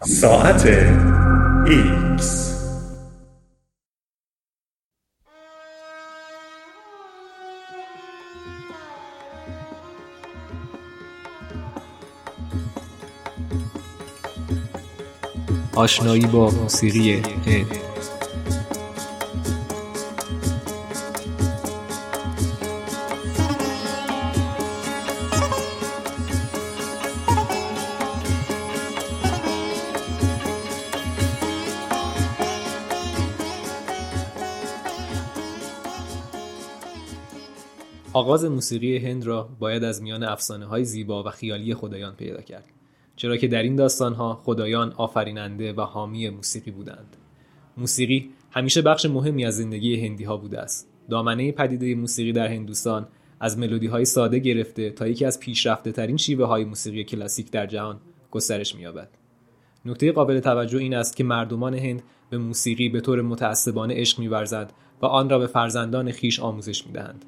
[0.00, 0.66] ساعت
[1.66, 2.54] ایکس.
[15.74, 17.66] آشنایی با موسیقی هند
[38.18, 42.64] آغاز موسیقی هند را باید از میان افسانه های زیبا و خیالی خدایان پیدا کرد
[43.16, 47.16] چرا که در این داستان ها خدایان آفریننده و حامی موسیقی بودند
[47.76, 53.08] موسیقی همیشه بخش مهمی از زندگی هندی ها بوده است دامنه پدیده موسیقی در هندوستان
[53.40, 57.66] از ملودی های ساده گرفته تا یکی از پیشرفته ترین شیوه های موسیقی کلاسیک در
[57.66, 59.08] جهان گسترش می‌یابد.
[59.84, 64.72] نکته قابل توجه این است که مردمان هند به موسیقی به طور متعصبانه عشق می‌ورزند
[65.02, 67.24] و آن را به فرزندان خیش آموزش می‌دهند.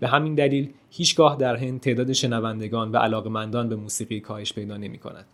[0.00, 4.98] به همین دلیل هیچگاه در هند تعداد شنوندگان و علاقمندان به موسیقی کاهش پیدا نمی
[4.98, 5.26] کند.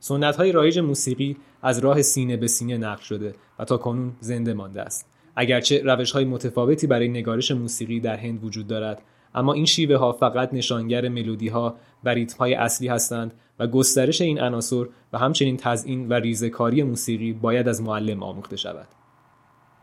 [0.00, 4.54] سنت های رایج موسیقی از راه سینه به سینه نقل شده و تا کنون زنده
[4.54, 5.06] مانده است.
[5.36, 9.02] اگرچه روش های متفاوتی برای نگارش موسیقی در هند وجود دارد
[9.34, 14.20] اما این شیوه ها فقط نشانگر ملودی ها و ریتم های اصلی هستند و گسترش
[14.20, 18.88] این عناصر و همچنین تزئین و ریزکاری موسیقی باید از معلم آموخته شود.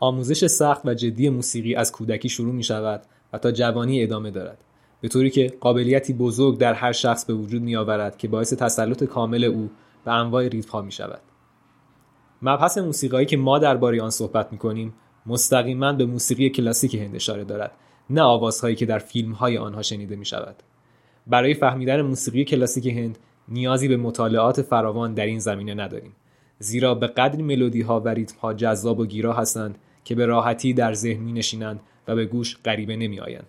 [0.00, 3.02] آموزش سخت و جدی موسیقی از کودکی شروع می شود
[3.34, 4.64] و تا جوانی ادامه دارد.
[5.00, 9.04] به طوری که قابلیتی بزرگ در هر شخص به وجود می آورد که باعث تسلط
[9.04, 9.70] کامل او
[10.04, 11.20] به انواع ریتم می شود
[12.42, 14.94] مبحث موسیقایی که ما درباره آن صحبت می کنیم
[15.26, 17.72] مستقیما به موسیقی کلاسیک هند اشاره دارد
[18.10, 20.56] نه آوازهایی که در فیلم های آنها شنیده می شود
[21.26, 23.18] برای فهمیدن موسیقی کلاسیک هند
[23.48, 26.12] نیازی به مطالعات فراوان در این زمینه نداریم
[26.58, 30.74] زیرا به قدری ملودی ها و ریتم ها جذاب و گیرا هستند که به راحتی
[30.74, 33.46] در ذهن می نشینند و به گوش غریبه نمی آیند.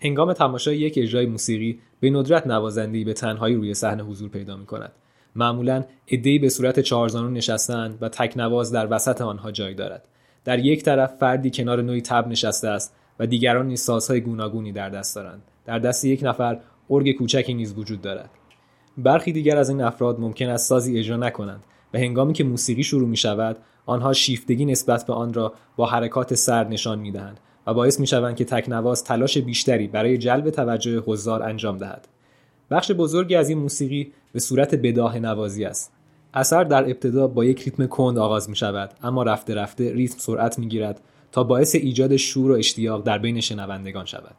[0.00, 4.66] هنگام تماشای یک اجرای موسیقی به ندرت نوازنده‌ای به تنهایی روی صحنه حضور پیدا می
[4.66, 4.92] کند.
[5.36, 10.08] معمولا عدهای به صورت چهارزانو نشستند و تک نواز در وسط آنها جای دارد.
[10.44, 14.88] در یک طرف فردی کنار نوعی تب نشسته است و دیگران نیز سازهای گوناگونی در
[14.90, 15.42] دست دارند.
[15.64, 16.60] در دست یک نفر
[16.90, 18.30] ارگ کوچکی نیز وجود دارد.
[18.98, 23.08] برخی دیگر از این افراد ممکن است سازی اجرا نکنند و هنگامی که موسیقی شروع
[23.08, 23.56] می شود
[23.86, 28.06] آنها شیفتگی نسبت به آن را با حرکات سر نشان می دهند و باعث می
[28.06, 32.08] شوند که تکنواز تلاش بیشتری برای جلب توجه حضار انجام دهد.
[32.70, 35.92] بخش بزرگی از این موسیقی به صورت بداه نوازی است.
[36.34, 40.58] اثر در ابتدا با یک ریتم کند آغاز می شود اما رفته رفته ریتم سرعت
[40.58, 41.00] می گیرد
[41.32, 44.34] تا باعث ایجاد شور و اشتیاق در بین شنوندگان شود.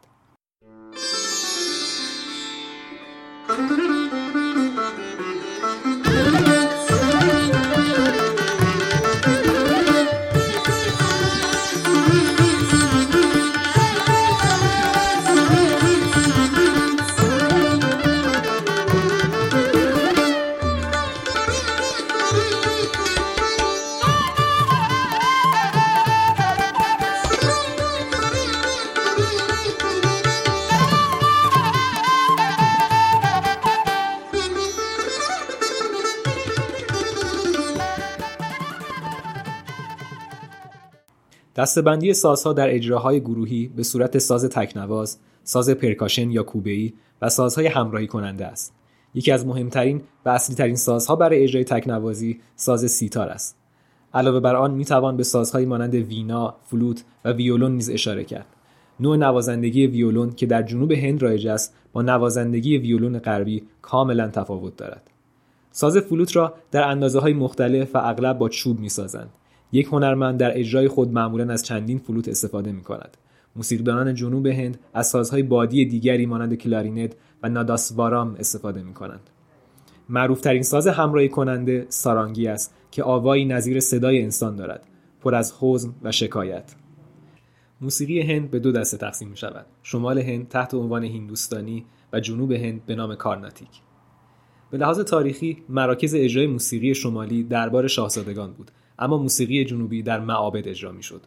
[41.60, 47.68] دسته‌بندی سازها در اجراهای گروهی به صورت ساز تکنواز، ساز پرکاشن یا کوبه‌ای و سازهای
[47.68, 48.74] همراهی کننده است.
[49.14, 53.58] یکی از مهمترین و اصلی ترین سازها برای اجرای تکنوازی ساز سیتار است.
[54.14, 58.48] علاوه بر آن می‌توان به سازهایی مانند وینا، فلوت و ویولون نیز اشاره کرد.
[59.00, 64.78] نوع نوازندگی ویولون که در جنوب هند رایج است با نوازندگی ویولون غربی کاملا تفاوت
[64.78, 65.10] دارد.
[65.72, 69.30] ساز فلوت را در اندازه های مختلف و اغلب با چوب می‌سازند.
[69.72, 73.18] یک هنرمند در اجرای خود معمولا از چندین فلوت استفاده می کند.
[73.56, 79.30] موسیقیدانان جنوب هند از سازهای بادی دیگری مانند کلارینت و ناداسوارام استفاده می کنند.
[80.10, 84.88] معروف ترین ساز همراهی کننده سارانگی است که آوایی نظیر صدای انسان دارد
[85.22, 86.76] پر از حزن و شکایت
[87.82, 92.52] موسیقی هند به دو دسته تقسیم می شود شمال هند تحت عنوان هندوستانی و جنوب
[92.52, 93.70] هند به نام کارناتیک
[94.72, 100.68] به لحاظ تاریخی مراکز اجرای موسیقی شمالی دربار شاهزادگان بود اما موسیقی جنوبی در معابد
[100.68, 101.22] اجرا می‌شد.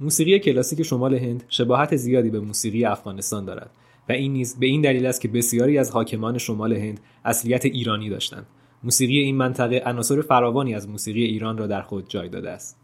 [0.00, 3.70] موسیقی کلاسیک شمال هند شباهت زیادی به موسیقی افغانستان دارد
[4.08, 8.10] و این نیز به این دلیل است که بسیاری از حاکمان شمال هند اصلیت ایرانی
[8.10, 8.46] داشتند.
[8.82, 12.76] موسیقی این منطقه عناصر فراوانی از موسیقی ایران را در خود جای داده است.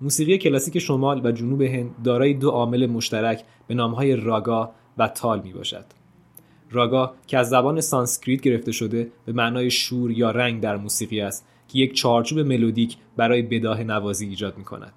[0.00, 5.40] موسیقی کلاسیک شمال و جنوب هند دارای دو عامل مشترک به نامهای راگا و تال
[5.42, 5.84] می باشد.
[6.70, 11.46] راگا که از زبان سانسکریت گرفته شده به معنای شور یا رنگ در موسیقی است
[11.68, 14.92] که یک چارچوب ملودیک برای بداه نوازی ایجاد می کند.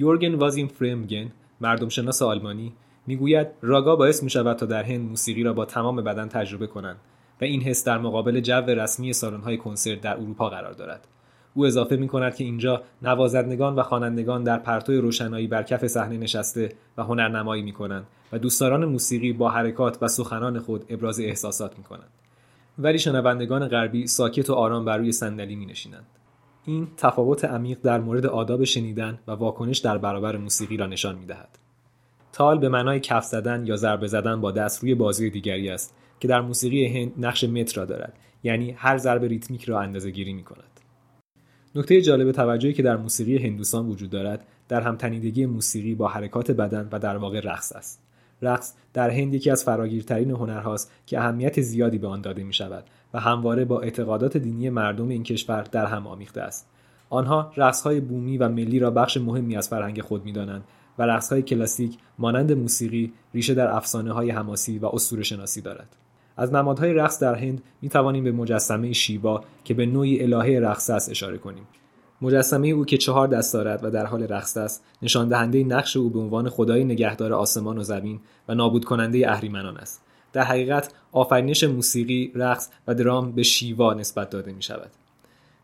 [0.00, 2.72] یورگن وازیم فرمگن مردم شناس آلمانی
[3.06, 6.96] می‌گوید راگا باعث می شود تا در هند موسیقی را با تمام بدن تجربه کنند
[7.40, 11.08] و این حس در مقابل جو رسمی سالن‌های کنسرت در اروپا قرار دارد
[11.54, 16.16] او اضافه می کند که اینجا نوازندگان و خوانندگان در پرتو روشنایی بر کف صحنه
[16.16, 21.78] نشسته و هنرنمایی می کنند و دوستداران موسیقی با حرکات و سخنان خود ابراز احساسات
[21.78, 22.10] می کنند.
[22.78, 26.06] ولی شنوندگان غربی ساکت و آرام بر روی صندلی می نشینند.
[26.70, 31.26] این تفاوت عمیق در مورد آداب شنیدن و واکنش در برابر موسیقی را نشان می
[31.26, 31.58] دهد.
[32.32, 36.28] تال به معنای کف زدن یا ضربه زدن با دست روی بازوی دیگری است که
[36.28, 38.12] در موسیقی هند نقش متر را دارد
[38.42, 40.80] یعنی هر ضرب ریتمیک را اندازه گیری می کند.
[41.74, 46.88] نکته جالب توجهی که در موسیقی هندوستان وجود دارد در همتنیدگی موسیقی با حرکات بدن
[46.92, 48.02] و در واقع رقص است
[48.42, 52.84] رقص در هند یکی از فراگیرترین هنرهاست که اهمیت زیادی به آن داده می شود
[53.14, 56.66] و همواره با اعتقادات دینی مردم این کشور در هم آمیخته است.
[57.10, 60.64] آنها رقصهای بومی و ملی را بخش مهمی از فرهنگ خود می‌دانند
[60.98, 65.96] و رقصهای کلاسیک مانند موسیقی ریشه در افسانه های حماسی و اسطوره شناسی دارد.
[66.36, 70.90] از نمادهای رقص در هند می توانیم به مجسمه شیوا که به نوعی الهه رقص
[70.90, 71.64] است اشاره کنیم.
[72.22, 76.10] مجسمه او که چهار دست دارد و در حال رقص است نشان دهنده نقش او
[76.10, 80.02] به عنوان خدای نگهدار آسمان و زمین و نابود کننده اهریمنان است.
[80.32, 84.90] در حقیقت آفرینش موسیقی رقص و درام به شیوا نسبت داده می شود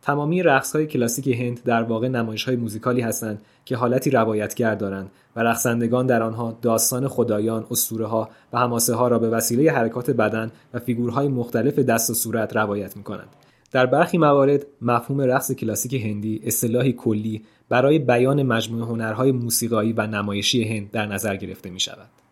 [0.02, 5.10] تمامی رقص های کلاسیک هند در واقع نمایش های موزیکالی هستند که حالتی روایتگر دارند
[5.36, 10.10] و رقصندگان در آنها داستان خدایان، اسطوره ها و حماسه ها را به وسیله حرکات
[10.10, 13.28] بدن و فیگورهای مختلف دست و صورت روایت می کنند.
[13.72, 20.06] در برخی موارد مفهوم رقص کلاسیک هندی اصطلاحی کلی برای بیان مجموعه هنرهای موسیقایی و
[20.06, 22.25] نمایشی هند در نظر گرفته می شود.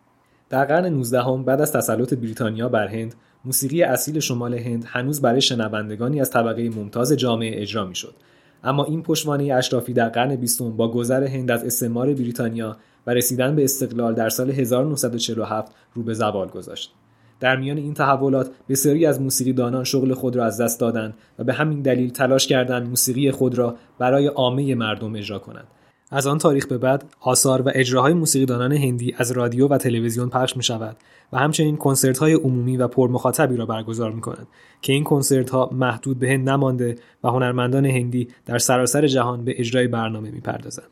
[0.49, 3.15] در قرن 19 هم بعد از تسلط بریتانیا بر هند
[3.45, 8.15] موسیقی اصیل شمال هند هنوز برای شنوندگانی از طبقه ممتاز جامعه اجرا می‌شد.
[8.63, 12.77] اما این پشتوانه اشرافی در قرن بیستم با گذر هند از استعمار بریتانیا
[13.07, 16.91] و رسیدن به استقلال در سال 1947 رو به زوال گذاشت.
[17.39, 21.43] در میان این تحولات بسیاری از موسیقی دانان شغل خود را از دست دادند و
[21.43, 25.67] به همین دلیل تلاش کردند موسیقی خود را برای عامه مردم اجرا کنند.
[26.11, 30.57] از آن تاریخ به بعد آثار و اجراهای موسیقیدانان هندی از رادیو و تلویزیون پخش
[30.57, 30.97] می شود
[31.33, 34.47] و همچنین کنسرت های عمومی و پرمخاطبی را برگزار می کنند
[34.81, 39.53] که این کنسرت ها محدود به هند نمانده و هنرمندان هندی در سراسر جهان به
[39.57, 40.87] اجرای برنامه می پردازند.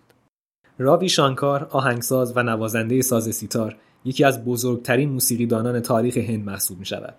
[0.77, 3.75] راوی شانکار آهنگساز و نوازنده ساز سیتار
[4.05, 7.15] یکی از بزرگترین موسیقیدانان تاریخ هند محسوب می شود.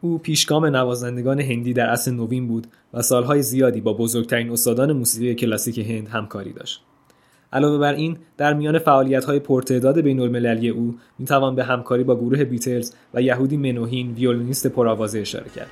[0.00, 5.34] او پیشگام نوازندگان هندی در اصل نوین بود و سالهای زیادی با بزرگترین استادان موسیقی
[5.34, 6.84] کلاسیک هند همکاری داشت.
[7.54, 12.16] علاوه بر این در میان فعالیت های پرتعداد بین المللی او می‌توان به همکاری با
[12.16, 15.70] گروه بیتلز و یهودی منوهین ویولونیست پرآوازه اشاره کرد.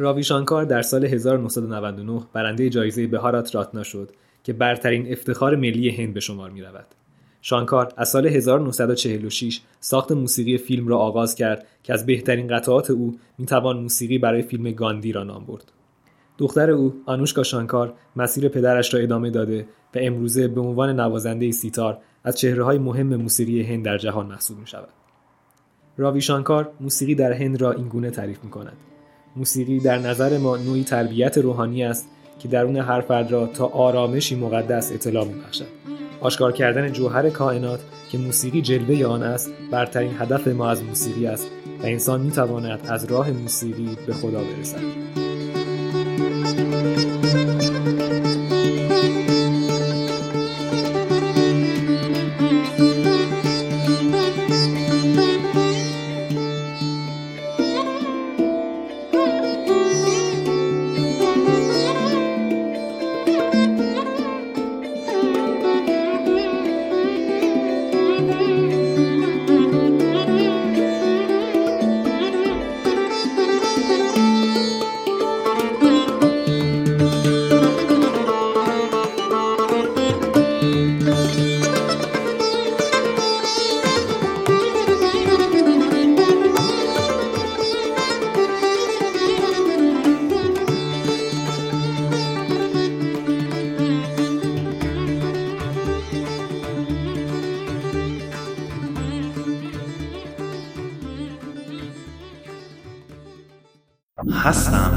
[0.00, 4.10] راوی شانکار در سال 1999 برنده جایزه بهارات راتنا شد
[4.42, 6.86] که برترین افتخار ملی هند به شمار می رود.
[7.42, 13.18] شانکار از سال 1946 ساخت موسیقی فیلم را آغاز کرد که از بهترین قطعات او
[13.38, 15.72] می‌توان موسیقی برای فیلم گاندی را نام برد.
[16.38, 21.98] دختر او آنوشکا شانکار مسیر پدرش را ادامه داده و امروزه به عنوان نوازنده سیتار
[22.24, 24.88] از چهره های مهم موسیقی هند در جهان محسوب می شود.
[25.96, 28.76] راوی شانکار موسیقی در هند را اینگونه تعریف می کند.
[29.38, 34.36] موسیقی در نظر ما نوعی تربیت روحانی است که درون هر فرد را تا آرامشی
[34.36, 35.66] مقدس اطلاع می بخشد.
[36.20, 37.80] آشکار کردن جوهر کائنات
[38.10, 41.46] که موسیقی جلوه آن است برترین هدف ما از موسیقی است
[41.82, 44.78] و انسان می تواند از راه موسیقی به خدا برسد.
[104.47, 104.96] هستم